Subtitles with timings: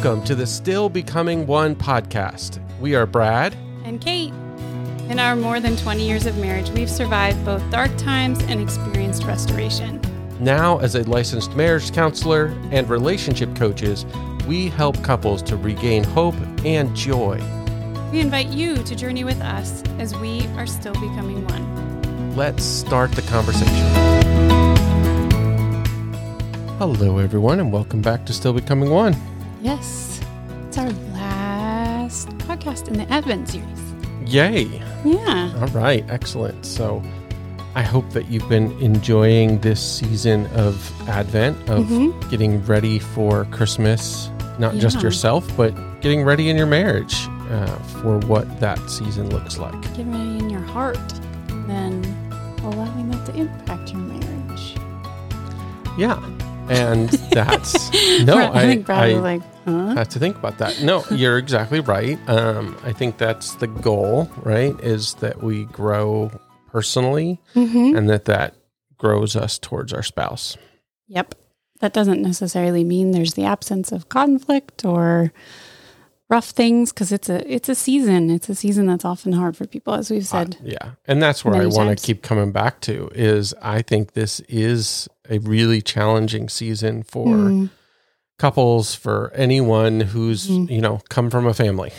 [0.00, 2.60] Welcome to the Still Becoming One podcast.
[2.78, 3.56] We are Brad.
[3.82, 4.32] And Kate.
[5.08, 9.24] In our more than 20 years of marriage, we've survived both dark times and experienced
[9.24, 10.00] restoration.
[10.38, 14.06] Now, as a licensed marriage counselor and relationship coaches,
[14.46, 17.42] we help couples to regain hope and joy.
[18.12, 22.36] We invite you to journey with us as we are still becoming one.
[22.36, 23.74] Let's start the conversation.
[26.78, 29.16] Hello, everyone, and welcome back to Still Becoming One.
[29.68, 30.22] Yes,
[30.66, 33.94] it's our last podcast in the Advent series.
[34.24, 34.62] Yay!
[35.04, 35.52] Yeah.
[35.60, 36.64] All right, excellent.
[36.64, 37.02] So,
[37.74, 40.74] I hope that you've been enjoying this season of
[41.06, 42.30] Advent, of Mhm.
[42.30, 47.66] getting ready for Christmas, not just yourself, but getting ready in your marriage uh,
[48.00, 49.78] for what that season looks like.
[49.94, 50.98] Get ready in your heart
[51.50, 52.16] and then
[52.64, 54.76] allowing that to impact your marriage.
[55.98, 56.18] Yeah.
[56.68, 57.90] And that's
[58.24, 59.94] no, I, I, think Brad I was like, huh?
[59.94, 60.82] have to think about that.
[60.82, 62.18] No, you're exactly right.
[62.28, 64.78] Um, I think that's the goal, right?
[64.80, 66.30] Is that we grow
[66.70, 67.96] personally Mm-hmm.
[67.96, 68.54] and that that
[68.98, 70.56] grows us towards our spouse.
[71.06, 71.34] Yep.
[71.80, 75.32] That doesn't necessarily mean there's the absence of conflict or
[76.30, 78.30] rough things because it's a it's a season.
[78.30, 80.56] It's a season that's often hard for people, as we've said.
[80.60, 80.90] Uh, yeah.
[81.06, 85.08] And that's where I want to keep coming back to is I think this is
[85.30, 87.70] a really challenging season for Mm,
[88.38, 90.70] couples, for anyone who's, Mhm.
[90.70, 91.92] you know, come from a family.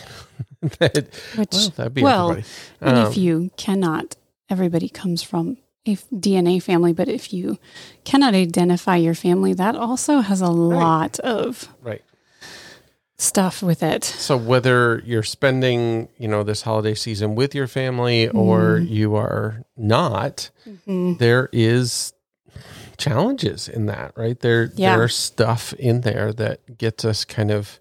[0.80, 2.47] that, which, well, that'd be well, everybody.
[2.81, 4.16] and Um, if you cannot,
[4.50, 5.57] everybody comes from
[5.88, 7.57] a DNA family, but if you
[8.03, 12.02] cannot identify your family, that also has a lot of right.
[13.20, 14.03] Stuff with it.
[14.06, 18.89] So whether you're spending, you know, this holiday season with your family or Mm.
[18.89, 21.20] you are not, Mhm.
[21.20, 22.14] there is
[22.97, 24.40] challenges in that, right?
[24.40, 24.97] There Yeah.
[24.97, 27.80] there's stuff in there that gets us kind of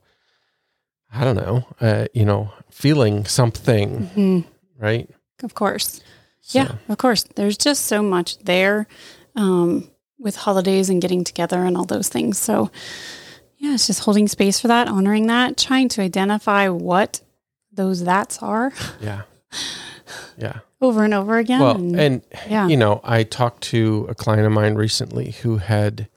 [1.11, 4.45] I don't know, uh, you know, feeling something, Mhm.
[4.79, 5.09] right?
[5.43, 6.01] Of course.
[6.43, 7.25] So, Yeah, of course.
[7.35, 8.87] There's just so much there
[9.35, 9.89] um,
[10.19, 12.37] with holidays and getting together and all those things.
[12.39, 12.71] So,
[13.59, 17.21] yeah, it's just holding space for that, honoring that, trying to identify what
[17.73, 19.23] those that's are Yeah.
[20.37, 20.59] Yeah.
[20.81, 21.61] over and over again.
[21.61, 25.59] Well, and, and yeah, you know, I talked to a client of mine recently who
[25.59, 26.09] had,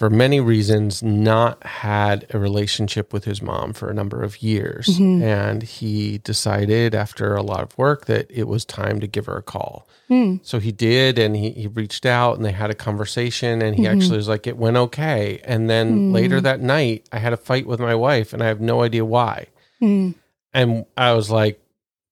[0.00, 4.86] for many reasons, not had a relationship with his mom for a number of years.
[4.98, 5.20] Mhm.
[5.22, 9.36] And he decided after a lot of work that it was time to give her
[9.36, 9.86] a call.
[10.08, 10.36] Hmm.
[10.42, 13.60] So he did, and he, he reached out and they had a conversation.
[13.60, 13.92] And he Mhm.
[13.94, 15.38] actually was like, it went okay.
[15.44, 16.14] And then Mm.
[16.14, 19.04] later that night, I had a fight with my wife, and I have no idea
[19.04, 19.48] why.
[19.80, 20.12] Hmm.
[20.54, 21.60] And I was like,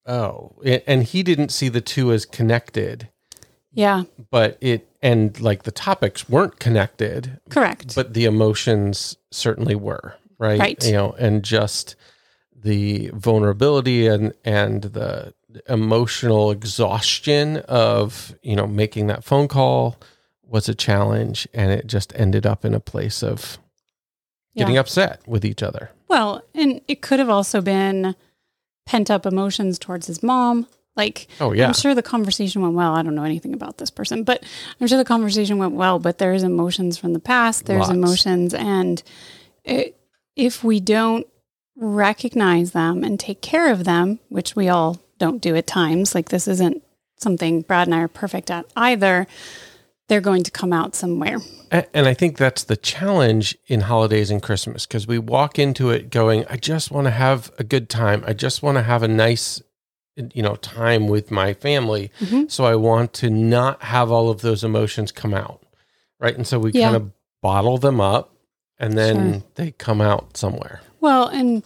[0.07, 0.53] oh.
[0.87, 3.09] And he didn't see the two as connected
[3.73, 7.95] yeah, but it and like the topics weren't connected correct.
[7.95, 10.85] but the emotions certainly were right Right.
[10.87, 11.95] you know and just
[12.55, 15.35] the vulnerability and and the
[15.69, 19.97] emotional exhaustion of you know making that phone call
[20.43, 23.59] was a challenge and it just ended up in a place of
[24.57, 24.81] getting Yeah.
[24.81, 28.17] upset with each other well, and it could have also been
[28.87, 30.67] pent up emotions towards his mom.
[30.99, 32.95] Like, oh yeah I'm sure the conversation went well.
[32.95, 34.45] I don't know anything about this person, but
[34.81, 35.99] I'm sure the conversation went well.
[35.99, 37.65] But there's emotions from the past.
[37.65, 37.93] There's Lots.
[37.93, 39.03] emotions, and
[39.65, 39.99] it,
[40.37, 41.27] if we don't
[41.77, 46.29] recognize them and take care of them, which we all don't do at times, like
[46.29, 46.83] this isn't
[47.17, 49.27] something Brad and I are perfect at either.
[50.09, 51.39] They're going to come out somewhere.
[51.71, 56.09] And I think that's the challenge in holidays and Christmas because we walk into it
[56.09, 58.25] going, I just want to have a good time.
[58.27, 59.61] I just want to have a nice,
[60.35, 62.11] you know, time with my family.
[62.21, 62.51] Mhm.
[62.51, 65.63] So I want to not have all of those emotions come out.
[66.21, 66.35] Right.
[66.37, 66.87] And so we Yeah.
[66.87, 67.11] kind of
[67.43, 68.35] bottle them up
[68.79, 69.43] and then Sure.
[69.55, 70.81] they come out somewhere.
[71.01, 71.63] Well, and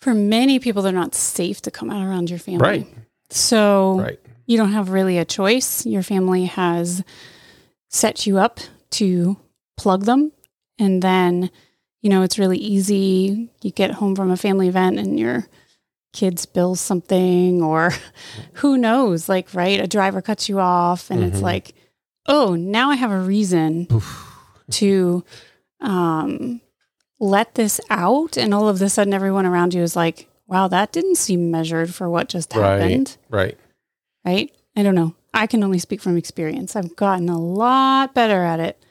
[0.00, 2.60] for many people, they're not safe to come out around your family.
[2.60, 2.86] Right.
[3.30, 4.18] So Right.
[4.46, 5.86] you don't have really a choice.
[5.86, 7.04] Your family has
[7.88, 8.60] set you up
[8.92, 9.36] to
[9.76, 10.32] plug them.
[10.78, 11.50] And then,
[12.00, 13.50] you know, it's really easy.
[13.62, 15.46] You get home from a family event and your
[16.12, 17.92] kid spills something, or
[18.54, 19.80] who knows, like, right?
[19.80, 21.42] A driver cuts you off, and it's Mhm.
[21.42, 21.74] like,
[22.26, 23.86] oh, now I have a reason
[24.70, 25.24] to
[25.80, 26.60] um,
[27.18, 28.36] let this out.
[28.36, 31.94] And all of a sudden, everyone around you is like, wow, that didn't seem measured
[31.94, 33.56] for what just happened Right.
[34.24, 34.52] right?
[34.76, 35.14] I don't know.
[35.32, 36.74] I can only speak from experience.
[36.76, 38.82] I've gotten a lot better at it,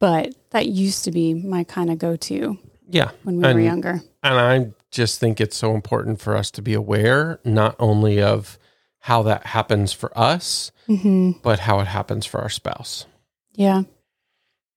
[0.00, 2.58] but that used to be my kind of go to
[2.90, 3.10] Yeah.
[3.22, 4.02] when we were younger.
[4.22, 8.58] And I just think it's so important for us to be aware not only of
[9.00, 13.06] how that happens for us, hmm but how it happens for our spouse.
[13.54, 13.82] Yeah.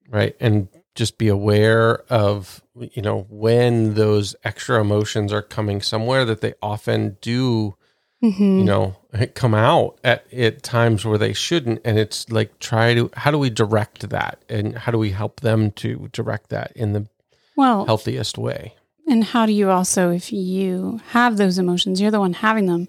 [0.09, 0.35] right?
[0.39, 6.41] And just be aware of you know when those extra emotions are coming somewhere that
[6.41, 7.75] they often do
[8.23, 8.57] Mm-hmm.
[8.57, 8.95] you know
[9.35, 13.37] come out at, at times where they shouldn't and it's like try to how do
[13.37, 17.07] we direct that and how do we help them to direct that in the
[17.55, 18.73] well, healthiest way
[19.07, 22.87] and how do you also, if you have those emotions, you're the one having them,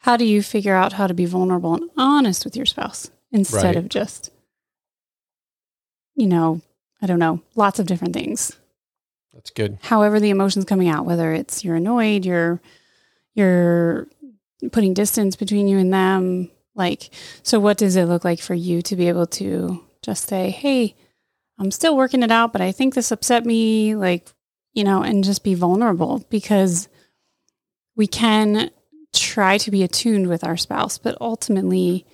[0.00, 3.64] how do you figure out how to be vulnerable and honest with your spouse instead
[3.74, 3.76] Right.
[3.76, 4.30] of just,
[6.14, 6.60] you know,
[7.00, 8.56] I don't know, lots of different things.
[9.32, 12.60] that's good however the emotions coming out whether it's you're annoyed you're
[13.34, 14.08] you're
[14.72, 17.10] putting distance between you and them like
[17.44, 20.96] so what does it look like for you to be able to just say hey
[21.60, 24.26] i'm still working it out but i think this upset me like
[24.74, 26.88] you know and just be vulnerable because
[27.96, 28.70] we can
[29.14, 32.04] try to be attuned with our spouse but ultimately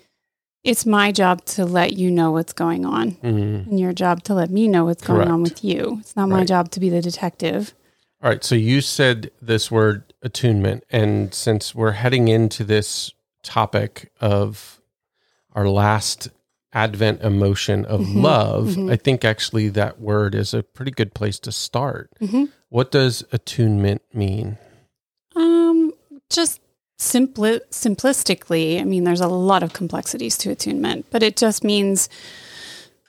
[0.63, 3.67] it's my job to let you know what's going on Mhm.
[3.67, 6.39] and your job to let me know what's going on with you it's not my
[6.39, 6.49] Right.
[6.49, 7.75] job to be the detective
[8.23, 13.13] all right so you said this word attunement and since we're heading into this
[13.43, 14.81] topic of
[15.53, 16.29] our last
[16.75, 18.23] advent emotion of Mhm.
[18.23, 18.91] love Mhm.
[18.93, 22.49] i think actually that word is a pretty good place to start Mhm.
[22.69, 24.59] what does attunement mean
[25.37, 25.93] Um,
[26.31, 26.61] just
[27.01, 32.09] simpli- simplistically, I mean, there's a lot of complexities to attunement, but it just means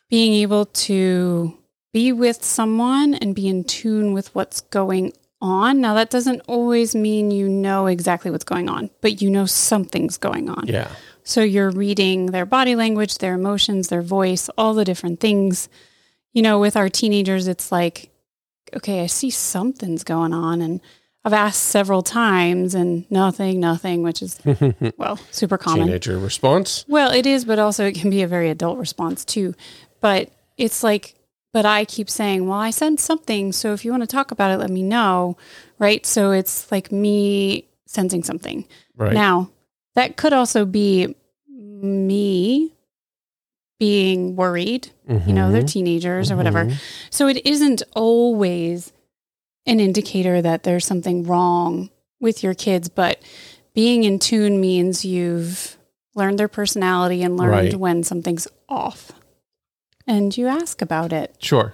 [0.10, 1.54] being able to
[1.94, 5.82] be with someone and be in tune with what's going on.
[5.82, 10.18] Now, that doesn't always mean you know exactly what's going on, but you know something's
[10.18, 10.66] going on.
[10.68, 10.90] yeah
[11.26, 15.68] So you're reading their body language, their emotions, their voice, all the different things.
[16.34, 18.12] You know, with our teenagers, it's like,
[18.76, 20.62] okay, I see something's going on.
[20.62, 20.82] And
[21.24, 24.40] I've asked several times and nothing, nothing, which is,
[24.98, 25.88] well, super common.
[25.88, 29.56] teenager response Well, it is, but also it can be a very adult response too.
[30.02, 31.16] But it's like,
[31.52, 33.52] but I keep saying, well, I sense something.
[33.52, 35.38] So if you want to talk about it, let me know.
[35.80, 36.06] Right.
[36.06, 38.68] So it's like me sensing something.
[38.96, 39.50] right Now,
[39.96, 41.16] that could also be
[41.50, 42.72] me
[43.80, 44.90] being worried.
[45.08, 45.68] You know, they're Mhm.
[45.72, 46.66] teenagers or whatever.
[46.66, 46.76] Mhm.
[47.10, 48.94] So it isn't always
[49.66, 51.90] an indicator that there's something wrong
[52.22, 53.20] with your kids, but
[53.74, 55.78] being in tune means you've
[56.16, 57.76] learned their personality and learned Right.
[57.76, 59.12] when something's off.
[60.08, 61.36] And you ask about it.
[61.40, 61.74] sure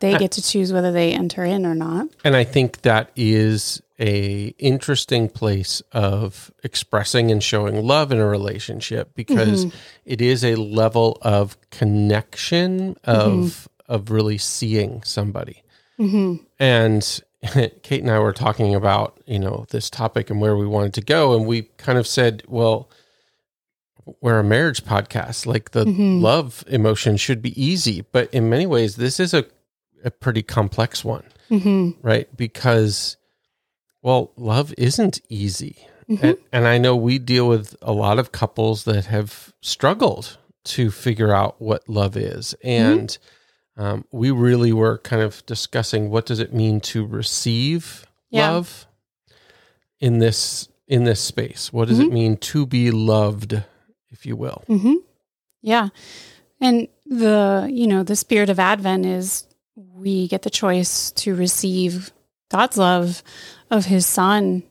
[0.00, 2.08] They get to choose whether they enter in or not.
[2.24, 8.26] and i think that is a interesting place of expressing and showing love in a
[8.26, 9.72] relationship because Mhm.
[10.04, 15.62] it is a level of connection of of really seeing somebody
[15.98, 16.40] Mhm.
[16.58, 17.20] and
[17.82, 21.00] Kate and I were talking about, you know, this topic and where we wanted to
[21.00, 21.34] go.
[21.36, 22.88] And we kind of said, well,
[24.20, 25.46] we're a marriage podcast.
[25.46, 26.20] Like the Mhm.
[26.22, 28.04] love emotion should be easy.
[28.12, 29.44] But in many ways, this is a,
[30.04, 31.96] a pretty complex one, Mhm.
[32.02, 32.34] right?
[32.36, 33.16] Because,
[34.02, 35.76] well, love isn't easy.
[36.08, 36.22] Mhm.
[36.22, 40.90] And, and I know we deal with a lot of couples that have struggled to
[40.90, 42.54] figure out what love is.
[42.62, 43.16] And
[43.76, 48.50] um, we really were kind of discussing what does it mean to receive Yeah.
[48.52, 48.86] love
[50.00, 51.72] in this in this space.
[51.72, 53.60] What does it mean to be loved,
[54.10, 54.62] if you will?
[54.68, 54.94] hmm
[55.60, 55.88] Yeah.
[56.60, 59.45] And the, you know, the spirit of Advent is
[59.76, 62.12] we get the choice to receive
[62.50, 63.22] God's love
[63.70, 64.62] of his son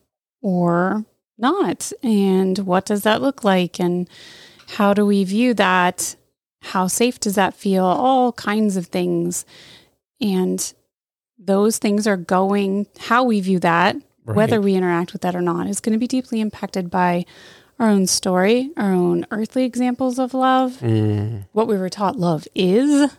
[0.42, 1.06] or
[1.38, 1.92] not.
[2.02, 3.80] And what does that look like?
[3.80, 4.10] And
[4.70, 6.16] how do we view that?
[6.62, 7.86] How safe does that feel?
[7.86, 9.46] All kinds of things.
[10.20, 10.74] And
[11.38, 13.96] those things are going, how we view that,
[14.28, 14.36] Right.
[14.36, 17.26] whether we interact with that or not, is going to be deeply impacted by
[17.78, 22.48] our own story, our own earthly examples of love, Mm, what we were taught love
[22.56, 23.12] is.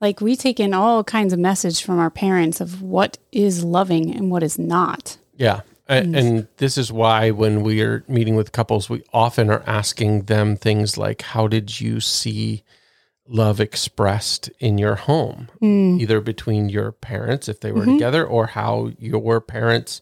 [0.00, 4.14] Like we take in all kinds of message from our parents of what is loving
[4.14, 5.18] and what is not.
[5.36, 5.60] yeah.
[5.88, 10.22] A- And this is why when we are meeting with couples, we often are asking
[10.22, 12.64] them things like, How did you see
[13.28, 15.48] love expressed in your home?
[15.62, 16.00] Mm.
[16.00, 17.94] either between your parents if they were Mhm.
[17.94, 20.00] together or how your parents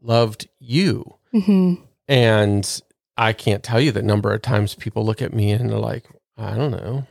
[0.00, 1.16] loved you.
[1.32, 1.74] hmm
[2.06, 2.80] And
[3.16, 6.04] I can't tell you the number of times people look at me and they're like,
[6.38, 7.06] I don't know.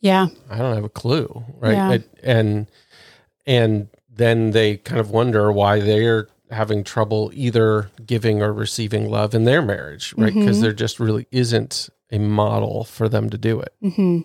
[0.00, 0.28] Yeah.
[0.50, 1.44] I don't have a clue.
[1.58, 1.72] Right.
[1.72, 1.92] Yeah.
[1.92, 2.66] It- and
[3.46, 9.34] and then they kind of wonder why they're having trouble either giving or receiving love
[9.34, 10.32] in their marriage, right?
[10.34, 10.62] Because Mhm.
[10.62, 13.72] there just really isn't a model for them to do it.
[13.82, 14.20] hmm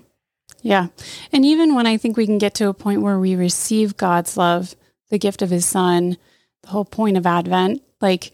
[0.62, 0.88] Yeah.
[1.34, 4.38] And even when I think we can get to a point where we receive God's
[4.38, 4.76] love,
[5.10, 6.18] the gift of his son,
[6.62, 8.32] the whole point of Advent, like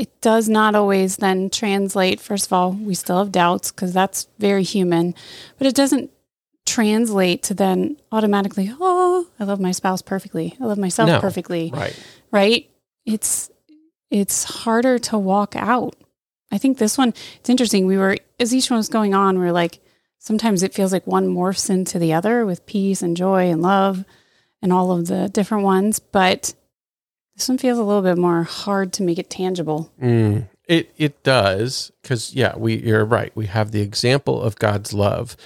[0.00, 2.20] it does not always then translate.
[2.20, 5.14] First of all, we still have doubts because that's very human,
[5.58, 6.10] but it doesn't
[6.64, 10.56] translate to then automatically, oh, I love my spouse perfectly.
[10.58, 11.20] I love myself No.
[11.20, 11.70] perfectly.
[11.74, 11.94] Right.
[12.30, 12.70] Right?
[13.04, 13.50] It's
[14.10, 15.94] it's harder to walk out.
[16.50, 17.86] I think this one it's interesting.
[17.86, 19.80] We were as each one was going on, we are like
[20.18, 24.06] sometimes it feels like one morphs into the other with peace and joy and love
[24.62, 26.54] and all of the different ones, but
[27.40, 29.90] this one feels a little bit more hard to make it tangible.
[30.00, 33.32] Mm, it it does because yeah, we you're right.
[33.34, 35.36] We have the example of God's love,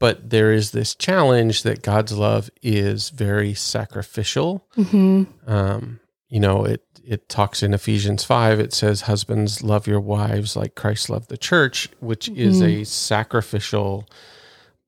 [0.00, 4.66] but there is this challenge that God's love is very sacrificial.
[4.76, 5.24] Mm-hmm.
[5.50, 8.58] Um, you know, it it talks in Ephesians five.
[8.58, 12.82] It says, "Husbands, love your wives like Christ loved the church," which is Mhm.
[12.82, 14.08] a sacrificial,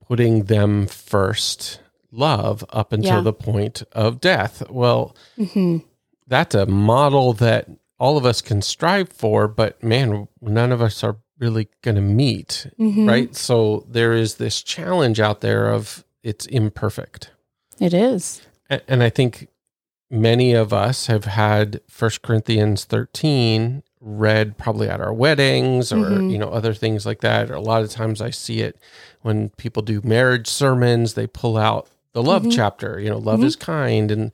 [0.09, 1.79] putting them first
[2.11, 3.21] love up until Yeah.
[3.21, 4.63] the point of death.
[4.71, 5.79] Well, Mm-hmm.
[6.29, 7.69] That's a model that
[7.99, 12.01] all of us can strive for, but man, none of us are really going to
[12.01, 13.09] meet, Mm-hmm.
[13.09, 13.35] right?
[13.35, 17.31] So there is this challenge out there of it's imperfect.
[17.81, 18.43] It is.
[18.87, 19.49] And I think
[20.11, 26.31] many of us have had First Corinthians 13 read probably at our weddings or Mhm.
[26.31, 27.51] you know other things like that.
[27.51, 28.77] A lot of times I see it
[29.23, 32.53] when people do marriage sermons, they pull out the love Mhm.
[32.55, 33.45] chapter, you know, love Mhm.
[33.45, 34.31] is kind and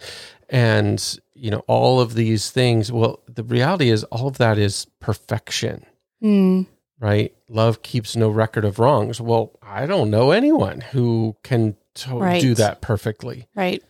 [0.51, 2.91] and you know all of these things.
[2.93, 5.85] Well, the reality is all of that is perfection
[6.23, 6.67] Mm.
[7.01, 7.35] right?
[7.51, 9.21] Love keeps no record of wrongs.
[9.21, 12.41] Well, I don't know anyone who can to- Right.
[12.41, 13.83] do that perfectly, Right.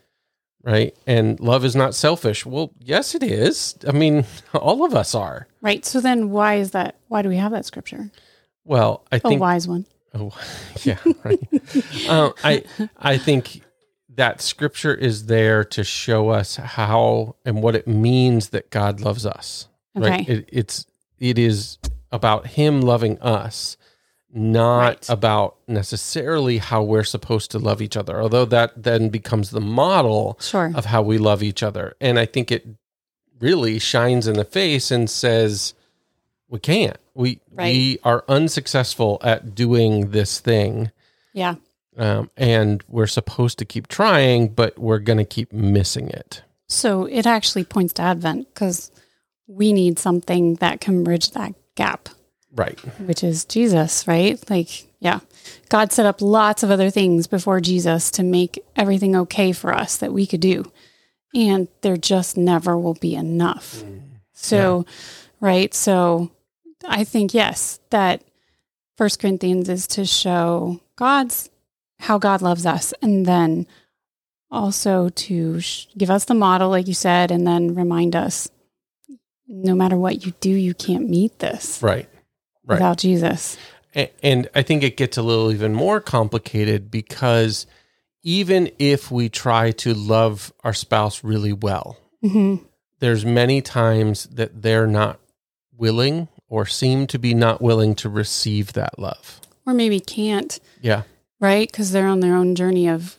[0.65, 0.97] right?
[1.07, 2.45] And love is not selfish.
[2.45, 3.77] Well, yes, it is.
[3.87, 4.25] I mean,
[4.55, 5.47] all of us are.
[5.63, 5.85] Right.
[5.85, 6.97] So then why is that?
[7.09, 8.11] Why do we have that scripture?
[8.65, 9.41] Well, I A think.
[9.41, 9.87] wise one.
[10.15, 10.33] Oh,
[10.83, 11.41] yeah, right.
[12.09, 12.63] um, I
[12.99, 13.61] I think
[14.17, 19.27] that scripture is there to show us how and what it means that God loves
[19.27, 19.69] us.
[19.95, 20.21] Right?
[20.23, 20.33] Okay.
[20.33, 20.87] It, it's
[21.19, 21.79] it is
[22.13, 23.77] about Him loving us,
[24.33, 25.09] not Right.
[25.09, 28.21] about necessarily how we're supposed to love each other.
[28.21, 30.73] Although that then becomes the model Sure.
[30.75, 32.67] of how we love each other, and I think it
[33.41, 35.75] really shines in the face and says
[36.49, 36.97] we can't.
[37.15, 37.73] We Right.
[37.75, 40.91] we are unsuccessful at doing this thing.
[41.33, 41.57] Yeah.
[41.97, 46.43] Um, and we're supposed to keep trying, but we're going to keep missing it.
[46.69, 48.91] So it actually points to Advent because
[49.47, 52.09] we need something that can bridge that gap,
[52.53, 52.81] Right.
[53.01, 54.43] which is Jesus, right?
[54.51, 55.21] Like, yeah,
[55.69, 59.97] God set up lots of other things before Jesus to make everything okay for us
[59.99, 60.73] that we could do.
[61.35, 63.85] And there just never will be enough.
[64.33, 64.87] So,
[65.41, 65.73] right.
[65.75, 66.31] So
[66.87, 68.23] I think, yes, that
[68.97, 71.51] First Corinthians is to show God's
[72.01, 73.67] how God loves us and then
[74.51, 78.49] also to sh- give us the model, like you said, and then remind us
[79.47, 82.09] no matter what you do, you can't meet this Right.
[82.65, 82.77] Right.
[82.77, 83.57] without Jesus.
[83.95, 87.67] A- And I think it gets a little even more complicated because
[88.23, 92.57] even if we try to love our spouse really well, hmm
[93.01, 95.21] there's many times that they're not
[95.77, 99.41] willing or seem to be not willing to receive that love.
[99.67, 101.03] Or maybe can't, Yeah.
[101.41, 101.71] Right?
[101.71, 103.17] Because they're on their own journey of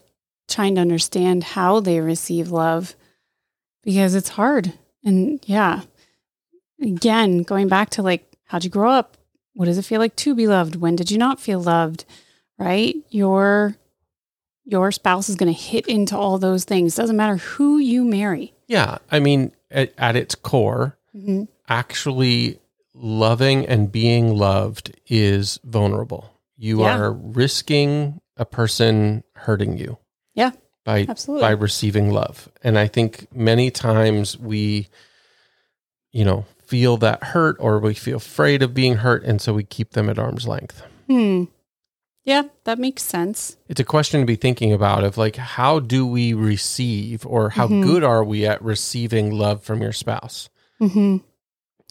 [0.47, 2.95] trying to understand how they receive love
[3.83, 4.73] because it's hard.
[5.03, 5.81] And yeah,
[6.81, 9.17] again, going back to like, how'd you grow up?
[9.53, 10.75] What does it feel like to be loved?
[10.75, 12.05] When did you not feel loved?
[12.57, 12.95] Right?
[13.09, 13.75] Your
[14.65, 16.95] your spouse is going to hit into all those things.
[16.95, 18.53] Doesn't matter who you marry.
[18.67, 18.97] Yeah.
[19.11, 22.59] I mean, at, at its core, hmm actually
[22.93, 26.31] loving and being loved is vulnerable.
[26.57, 26.97] You Yeah.
[26.97, 29.97] are risking a person hurting you.
[30.33, 30.51] Yeah,
[30.83, 31.41] By absolutely.
[31.47, 32.49] by receiving love.
[32.63, 34.87] And I think many times we
[36.11, 39.63] you know, feel that hurt or we feel afraid of being hurt and so we
[39.65, 40.81] keep them at arm's length.
[41.07, 41.43] Hmm.
[42.23, 43.57] Yeah, that makes sense.
[43.67, 47.67] It's a question to be thinking about of like how do we receive or how
[47.67, 47.83] Mhm.
[47.83, 50.49] good are we at receiving love from your spouse?
[50.79, 51.17] hmm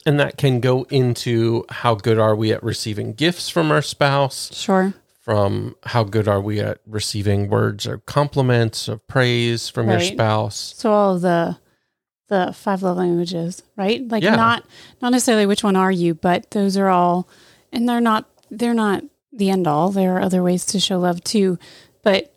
[0.07, 4.51] And that can go into how good are we at receiving gifts from our spouse,
[4.53, 4.93] Sure.
[5.21, 10.75] from how good are we at receiving words or compliments of praise from your spouse.
[10.77, 11.59] So all of the
[12.29, 14.07] the five love languages, right?
[14.09, 14.35] Like Yeah.
[14.37, 14.65] not
[15.03, 17.29] not necessarily which one are you, but those are all
[17.73, 19.91] and they're not they're not the end all.
[19.91, 21.59] There are other ways to show love too.
[22.03, 22.35] But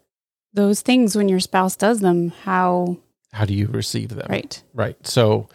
[0.54, 2.98] those things when your spouse does them, how
[3.34, 4.28] How do you receive them?
[4.30, 4.62] right.
[4.74, 4.96] Right.
[5.06, 5.48] So,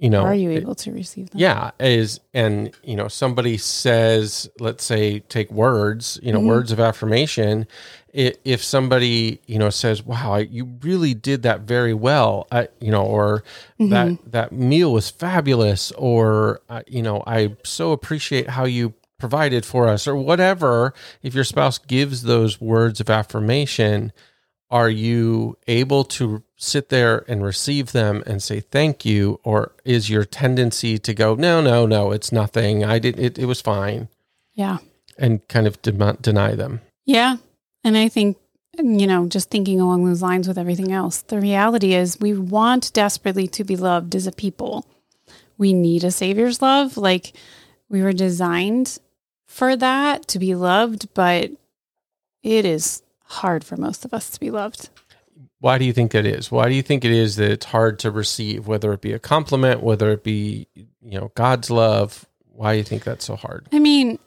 [0.00, 1.40] you know, are you it- able to receive them?
[1.40, 6.46] Yeah, is and you know somebody says, let's say, take words, you know, Mhm.
[6.46, 7.66] words of affirmation.
[8.12, 13.04] If somebody you know says, "Wow, you really did that very well," I, you know,
[13.04, 13.44] or
[13.78, 13.90] Mhm.
[13.90, 19.64] that that meal was fabulous, or uh, you know, I so appreciate how you provided
[19.66, 20.92] for us, or whatever.
[21.22, 24.12] If your spouse gives those words of affirmation,
[24.70, 30.08] are you able to sit there and receive them and say thank you or is
[30.10, 34.08] your tendency to go no no no it's nothing i did it, it was fine
[34.54, 34.78] Yeah.
[35.18, 37.36] and kind of de- deny them Yeah.
[37.82, 38.36] And I think,
[38.78, 42.92] you know, just thinking along those lines with everything else, the reality is we want
[42.92, 44.84] desperately to be loved as a people.
[45.56, 46.98] We need a savior's love.
[46.98, 47.32] Like
[47.88, 48.98] we were designed
[49.46, 51.50] for that to be loved, but
[52.42, 54.90] it is hard for most of us to be loved.
[55.60, 57.98] why do you think that is why do you think it is that it's hard
[57.98, 60.66] to receive whether it be a compliment whether it be
[61.00, 64.18] you know god's love why do you think that's so hard I mean,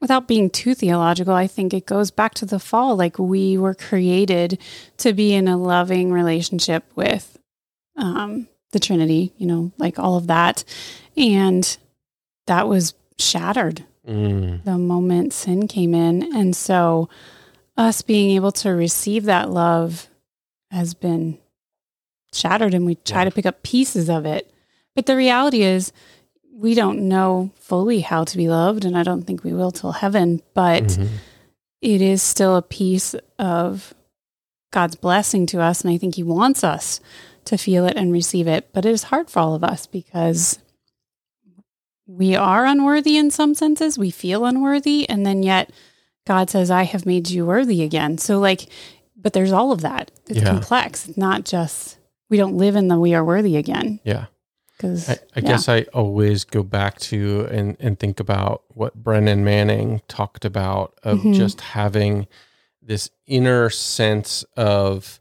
[0.00, 2.96] without being too theological, I think it goes back to the fall.
[2.96, 4.58] Like we were created
[4.98, 7.38] to be in a loving relationship with
[7.96, 10.64] um, the Trinity, you know, like all of that.
[11.16, 11.76] And
[12.46, 16.34] that was shattered mm, the moment sin came in.
[16.34, 17.08] And so
[17.76, 20.08] us being able to receive that love
[20.70, 21.38] has been
[22.32, 23.24] shattered and we try Yeah.
[23.26, 24.52] to pick up pieces of it.
[24.94, 25.92] But the reality is
[26.54, 29.92] we don't know fully how to be loved and I don't think we will till
[29.92, 31.08] heaven, but mhm.
[31.80, 33.94] it is still a piece of
[34.70, 37.00] God's blessing to us and I think he wants us
[37.46, 40.58] to feel it and receive it, but it is hard for all of us because
[42.06, 43.98] we are unworthy in some senses.
[43.98, 45.08] We feel unworthy.
[45.08, 45.70] And then yet
[46.26, 48.18] God says, I have made you worthy again.
[48.18, 48.66] So, like,
[49.16, 50.10] but there's all of that.
[50.28, 50.50] It's Yeah.
[50.50, 51.08] complex.
[51.08, 51.98] It's not just,
[52.28, 54.00] we don't live in the we are worthy again.
[54.04, 54.26] yeah
[54.76, 59.44] Because I, I guess I always go back to and, and think about what Brennan
[59.44, 61.34] Manning talked about of Mhm.
[61.34, 62.26] just having
[62.80, 65.20] this inner sense of,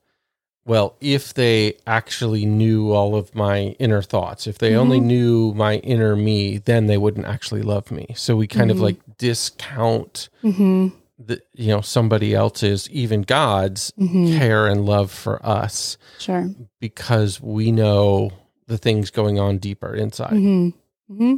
[0.65, 5.03] well, if they actually knew all of my inner thoughts, if they only Mhm.
[5.05, 8.13] knew my inner me, then they wouldn't actually love me.
[8.15, 8.81] So we kind of Mhm.
[8.81, 10.87] like discount hmm
[11.23, 16.49] the, you know, somebody else's, even God's hmm care and love for us Sure.
[16.79, 18.31] because we know
[18.65, 20.31] the things going on deeper inside.
[20.31, 20.69] hmm
[21.07, 21.35] hmm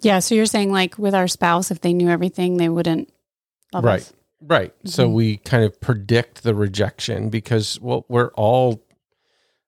[0.00, 0.20] Yeah.
[0.20, 3.12] So you're saying, like, with our spouse, if they knew everything, they wouldn't
[3.74, 4.00] love Right.
[4.00, 4.12] us.
[4.40, 4.72] Right.
[4.86, 5.12] So Mhm.
[5.12, 8.82] we kind of predict the rejection because, well, we're all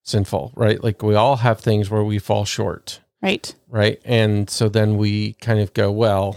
[0.03, 0.83] sinful, right?
[0.83, 3.55] Like we all have things where we fall short, Right.
[3.69, 4.01] right?
[4.05, 6.37] And so then we kind of go, well,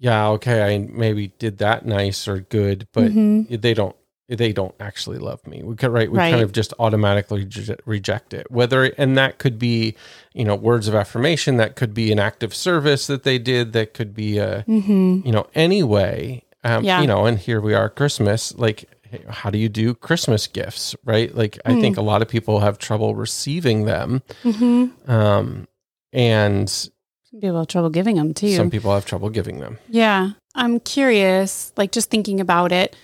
[0.00, 3.60] yeah, okay, I maybe did that nice or good, but Mhm.
[3.60, 3.94] they don't.
[4.32, 5.60] They don't actually love me.
[5.64, 6.08] We could, right?
[6.08, 8.48] We kind of just automatically ju- reject it.
[8.48, 9.96] Whether and that could be,
[10.32, 11.56] you know, words of affirmation.
[11.56, 13.72] That could be an act of service that they did.
[13.72, 17.00] That could be a, hmm you know, anyway, um, Yeah.
[17.00, 18.54] you know, and here we are, Christmas.
[18.56, 18.84] Like,
[19.28, 21.34] how do you do Christmas gifts, right?
[21.34, 21.80] Like, I Mm.
[21.80, 25.66] think a lot of people have trouble receiving them, hmm um,
[26.12, 26.88] and
[27.32, 28.54] Some people have trouble giving them too.
[28.56, 29.78] some people have trouble giving them.
[29.88, 30.30] Yeah.
[30.54, 32.96] I'm curious, like just thinking about it,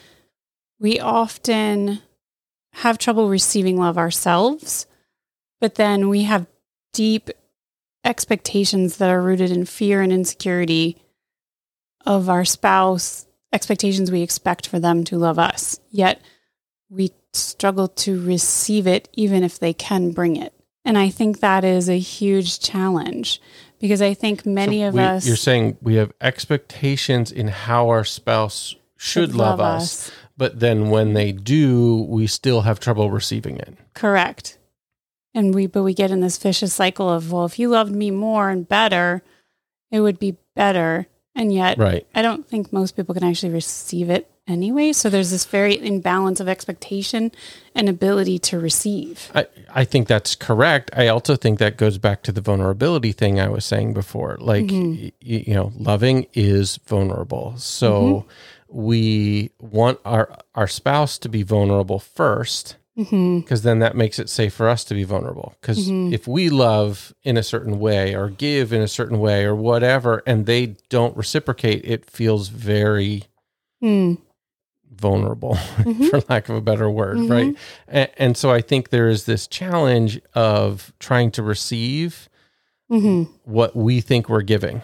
[0.81, 2.01] we often
[2.73, 4.87] have trouble receiving love ourselves,
[5.61, 6.47] but then we have
[6.93, 7.31] deep
[8.05, 10.97] expectations that are rooted in fear and insecurity
[12.05, 15.81] of our spouse, expectations we expect for them to love us.
[15.91, 16.21] Yet
[16.91, 20.53] we struggle to receive it even if they can bring it.
[20.85, 23.41] And I think that is a huge challenge
[23.81, 27.89] because I think many So of we- us You're saying we have expectations in how
[27.89, 33.57] our spouse should love, us, but then when they do, we still have trouble receiving
[33.59, 33.75] it.
[33.95, 34.59] Correct.
[35.35, 38.11] And we, but we get in this vicious cycle of, well, if you loved me
[38.11, 39.23] more and better,
[39.91, 41.07] it would be better.
[41.35, 42.07] And yet, Right.
[42.15, 44.93] I don't think most people can actually receive it anyway.
[44.93, 47.33] So there's this very imbalance of expectation
[47.75, 49.31] and ability to receive.
[49.35, 50.91] I, I think that's correct.
[50.95, 54.37] I also think that goes back to the vulnerability thing I was saying before.
[54.41, 55.03] Like, Mhm.
[55.03, 57.55] y- you know, loving is vulnerable.
[57.57, 58.25] So
[58.69, 64.55] we want our, our spouse to be vulnerable first because then that makes it safe
[64.55, 65.55] for us to be vulnerable.
[65.61, 66.15] Because Mhm.
[66.15, 70.23] if we love in a certain way or give in a certain way or whatever,
[70.27, 73.25] and they don't reciprocate, it feels very
[73.85, 74.17] Mm.
[74.95, 76.09] Vulnerable, Mhm.
[76.11, 77.31] for lack of a better word, Mhm.
[77.31, 77.57] right?
[77.89, 82.29] And, and so I think there is this challenge of trying to receive
[82.89, 84.81] hmm what we think we're giving.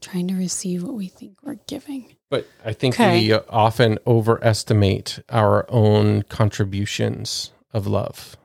[0.00, 2.14] Trying to receive what we think we're giving.
[2.30, 3.18] But I think Okay.
[3.28, 8.36] we often overestimate our own contributions of love.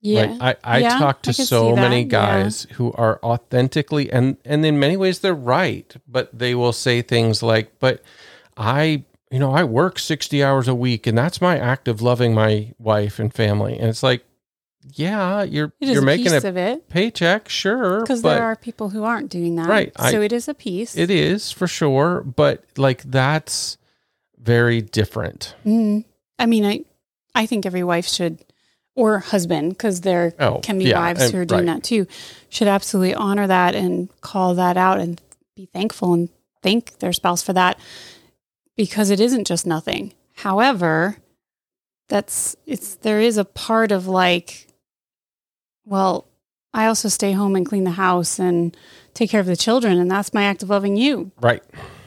[0.00, 0.26] Yeah.
[0.38, 0.56] Right?
[0.64, 2.04] I, I Yeah, talk to I so many yeah.
[2.08, 7.02] guys who are authentically and and in many ways they're right, but they will say
[7.02, 8.02] things like, But
[8.56, 12.32] I you know, I work sixty hours a week and that's my act of loving
[12.34, 13.76] my wife and family.
[13.78, 14.24] And it's like,
[14.92, 18.00] yeah, you're you're a making piece a of it paycheck, sure.
[18.02, 19.68] because there are people who aren't doing that.
[19.68, 20.96] Right, I- so it is a piece.
[20.96, 22.22] it is for sure.
[22.22, 23.78] But like that's
[24.38, 25.54] very different.
[25.64, 26.04] Mm.
[26.38, 26.80] I mean, I
[27.34, 28.38] I think every wife should,
[28.94, 31.74] or husband, because there Oh, can be yeah, wives and- who are doing right.
[31.74, 32.06] that too,
[32.48, 35.20] should absolutely honor that and call that out and
[35.56, 36.28] be thankful and
[36.62, 37.78] thank their spouse for that
[38.76, 40.12] because it isn't just nothing.
[40.34, 41.16] However,
[42.08, 44.66] that's it's there is a part of like,
[45.84, 46.26] well,
[46.74, 48.76] I also stay home and clean the house and
[49.14, 51.30] take care of the children, and that's my act of loving you.
[51.40, 51.62] Right.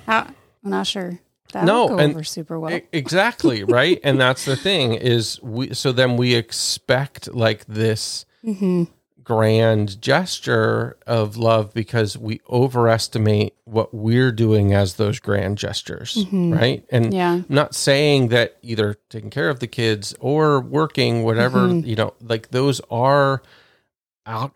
[0.06, 0.28] How,
[0.64, 1.20] I'm not sure
[1.54, 2.80] that No, and- over super well.
[2.92, 3.64] Exactly.
[3.70, 4.00] Right.
[4.04, 8.84] and that's the thing is we, so then we expect like this hmm
[9.30, 16.26] grand gesture of love because we overestimate what we're doing as those grand gestures.
[16.26, 16.52] Mhm.
[16.58, 16.84] Right.
[16.90, 17.34] And Yeah.
[17.34, 21.86] I'm not saying that either taking care of the kids or working, whatever, Mhm.
[21.86, 23.44] you know, like those are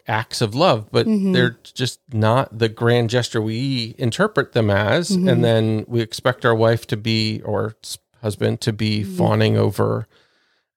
[0.07, 1.33] acts of love, but Mhm.
[1.33, 5.11] they're just not the grand gesture we interpret them as.
[5.11, 7.75] And then we expect our wife to be, or
[8.23, 9.17] husband to be Mhm.
[9.17, 10.07] fawning over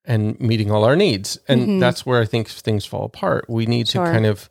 [0.06, 1.38] and meeting all our needs.
[1.48, 1.80] And Mhm.
[1.80, 3.46] that's where I think things fall apart.
[3.48, 4.04] We need Sure.
[4.06, 4.48] to kind of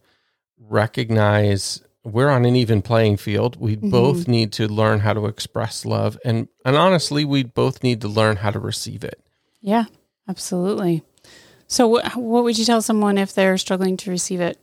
[0.70, 3.56] recognize we're on an even playing field.
[3.60, 3.90] We Mhm.
[3.90, 8.08] both need to learn how to express love and and honestly, we both need to
[8.08, 9.20] learn how to receive it.
[9.62, 9.86] Yeah,
[10.28, 11.04] absolutely.
[11.68, 14.60] So, wh- what would you tell someone if they're struggling to receive it?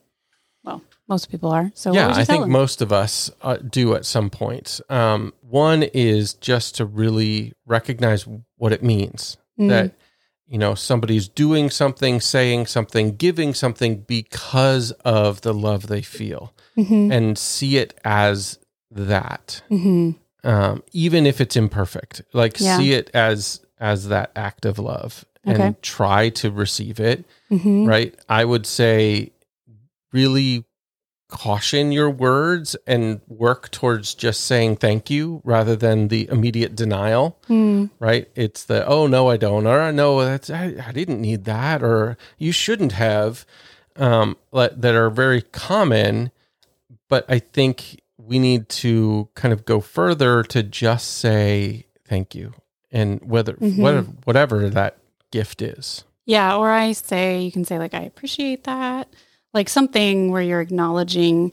[0.65, 1.73] Well, most people are.
[1.75, 2.51] So, yeah, what I think them?
[2.53, 4.81] most of us uh, do at some point.
[4.89, 8.25] Um, one is just to really recognize
[8.57, 9.69] what it means Mm.
[9.69, 9.95] that
[10.53, 16.53] you know somebody's doing something, saying something, giving something because of the love they feel,
[16.77, 18.59] Mhm, and see it as
[18.91, 19.63] that.
[19.71, 20.15] mhm.
[20.45, 22.77] um, even if it's imperfect like Yeah.
[22.77, 25.63] see it as as that act of love Okay.
[25.69, 27.87] and try to receive it Mhm.
[27.87, 29.31] right i would say
[30.13, 30.65] really
[31.33, 37.39] caution your words and work towards just saying thank you rather than the immediate denial
[37.49, 38.29] Mm, right?
[38.35, 42.17] It's the oh no i don't or no that's i, I didn't need that or
[42.39, 43.47] you shouldn't have
[43.97, 46.31] um that are very common.
[47.09, 52.53] But i think we need to kind of go further to just say thank you
[52.93, 53.79] and whether Mhm.
[53.79, 54.99] whatever, whatever that
[55.31, 56.05] gift is.
[56.27, 59.09] Yeah, or I say you can say like I appreciate that,
[59.55, 61.53] like something where you're acknowledging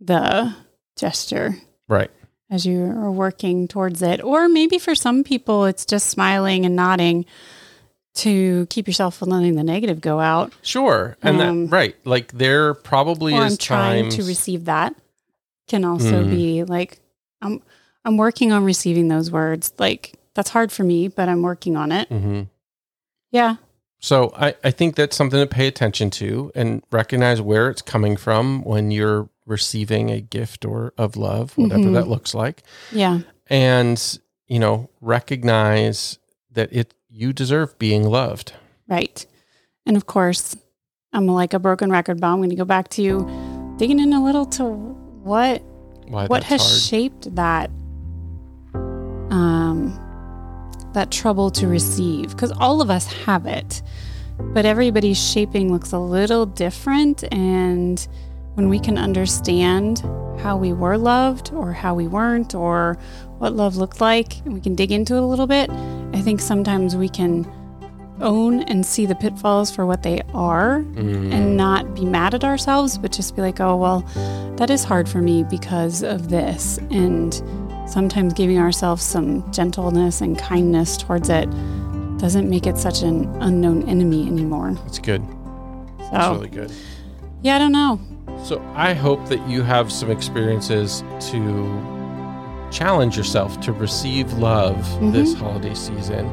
[0.00, 0.54] the
[0.96, 1.56] gesture
[1.88, 2.10] right
[2.50, 4.22] as you are working towards it.
[4.22, 7.26] Or maybe for some people, it's just smiling and nodding
[8.14, 10.52] to keep yourself from letting the negative go out.
[10.62, 14.94] sure and Um, that right like there probably is I'm trying times to receive that
[15.68, 16.30] can also Mhm.
[16.30, 16.98] be like
[17.42, 17.62] I'm
[18.04, 19.72] I'm working on receiving those words.
[19.78, 22.08] Like that's hard for me, but I'm working on it.
[22.08, 22.48] Mhm.
[23.30, 23.56] Yeah.
[24.00, 28.16] So I, I think that's something to pay attention to and recognize where it's coming
[28.16, 31.94] from when you're receiving a gift or of love, whatever Mhm.
[31.94, 32.62] that looks like.
[32.92, 33.20] Yeah.
[33.48, 36.18] And, you know, recognize
[36.52, 38.52] that it you deserve being loved.
[38.86, 39.26] Right.
[39.86, 40.54] And of course,
[41.12, 44.12] I'm like a broken record, but I'm going to go back to you digging in
[44.12, 45.62] a little to what
[46.06, 46.80] Why what has hard.
[46.82, 47.70] shaped that
[49.30, 49.67] um
[50.94, 53.82] that trouble to receive because all of us have it
[54.54, 58.06] but everybody's shaping looks a little different and
[58.54, 60.00] when we can understand
[60.40, 62.96] how we were loved or how we weren't or
[63.38, 65.68] what love looked like and we can dig into it a little bit
[66.14, 67.44] i think sometimes we can
[68.20, 72.42] own and see the pitfalls for what they are Mm, and not be mad at
[72.42, 74.00] ourselves, but just be like, oh, well,
[74.56, 76.78] that is hard for me because of this.
[76.90, 77.32] And
[77.88, 81.48] sometimes giving ourselves some gentleness and kindness towards it
[82.18, 84.72] doesn't make it such an unknown enemy anymore.
[84.84, 85.22] that's good.
[85.98, 86.72] So, That's really good.
[87.42, 88.00] yeah, I don't know.
[88.44, 94.76] So I hope that you have some experiences to challenge yourself to receive love
[95.12, 95.38] this Mhm.
[95.38, 96.26] holiday season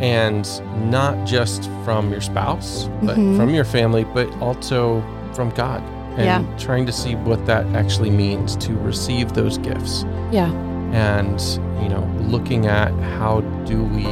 [0.00, 0.46] and
[0.90, 3.36] not just from your spouse, but Mhm.
[3.36, 5.82] from your family, but also from God.
[6.16, 6.42] And Yeah.
[6.58, 10.04] trying to see what that actually means to receive those gifts.
[10.32, 10.50] Yeah.
[10.92, 11.40] And,
[11.82, 14.06] you know, looking at how do we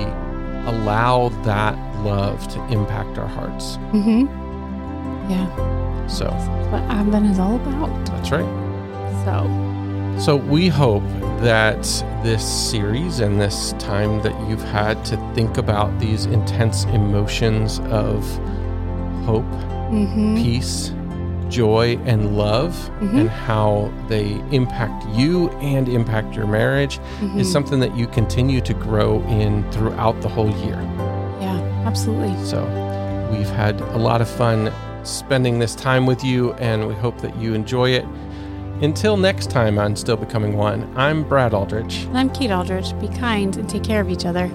[0.66, 3.76] allow that love to impact our hearts.
[3.92, 4.26] Mm-hmm.
[5.30, 6.06] Yeah.
[6.06, 8.06] So That's what Advent is all about.
[8.06, 8.44] that's right.
[9.24, 11.02] So, So we hope
[11.40, 11.82] that
[12.22, 18.22] this series and this time that you've had to think about these intense emotions of
[19.24, 19.44] hope,
[19.90, 20.36] mm-hmm.
[20.36, 20.92] peace,
[21.54, 23.20] joy, and love, Mhm.
[23.20, 27.38] and how they impact you and impact your marriage Mm-hmm.
[27.40, 30.78] is something that you continue to grow in throughout the whole year.
[31.40, 32.34] yeah, absolutely.
[32.44, 32.58] So
[33.30, 34.70] we've had a lot of fun
[35.04, 38.04] spending this time with you, and we hope that you enjoy it.
[38.82, 42.06] Until next time on Still Becoming One, I'm Brad Aldrich.
[42.08, 42.92] And I'm Kate Aldrich.
[43.00, 44.50] Be kind and take care of each other.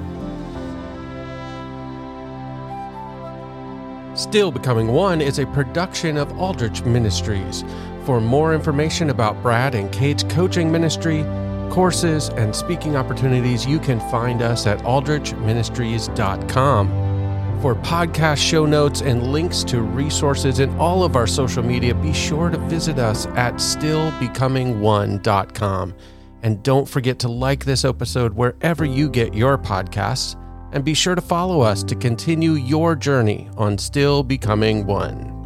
[4.19, 7.63] Still Becoming One is a production of Aldrich Ministries.
[8.03, 11.23] For more information about Brad and Kate's coaching ministry,
[11.71, 17.62] courses, and speaking opportunities, you can find us at aldrichministries.com.
[17.62, 22.12] For podcast show notes and links to resources in all of our social media, be
[22.12, 25.95] sure to visit us at stillbecomingone.com.
[26.43, 30.36] And don't forget to like this episode wherever you get your podcasts.
[30.71, 35.38] And be sure to follow us to continue your journey on Still Becoming One.